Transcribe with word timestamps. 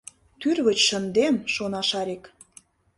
Тӱрвыч 0.39 0.79
шындем!— 0.87 1.35
шона 1.53 1.81
Шарик. 1.89 2.23